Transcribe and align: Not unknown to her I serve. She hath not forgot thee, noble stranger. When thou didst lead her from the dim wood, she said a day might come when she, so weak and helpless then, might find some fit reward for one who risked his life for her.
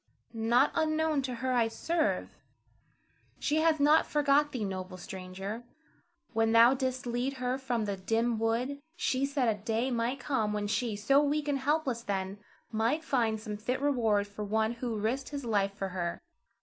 Not 0.33 0.71
unknown 0.73 1.21
to 1.21 1.35
her 1.45 1.53
I 1.53 1.67
serve. 1.67 2.35
She 3.37 3.57
hath 3.57 3.79
not 3.79 4.07
forgot 4.07 4.51
thee, 4.51 4.65
noble 4.65 4.97
stranger. 4.97 5.61
When 6.33 6.53
thou 6.53 6.73
didst 6.73 7.05
lead 7.05 7.33
her 7.33 7.59
from 7.59 7.85
the 7.85 7.97
dim 7.97 8.39
wood, 8.39 8.79
she 8.95 9.27
said 9.27 9.47
a 9.47 9.61
day 9.61 9.91
might 9.91 10.19
come 10.19 10.53
when 10.53 10.65
she, 10.65 10.95
so 10.95 11.21
weak 11.21 11.47
and 11.47 11.59
helpless 11.59 12.01
then, 12.01 12.39
might 12.71 13.03
find 13.03 13.39
some 13.39 13.57
fit 13.57 13.79
reward 13.79 14.25
for 14.25 14.43
one 14.43 14.73
who 14.73 14.97
risked 14.97 15.29
his 15.29 15.45
life 15.45 15.75
for 15.75 15.89
her. 15.89 16.19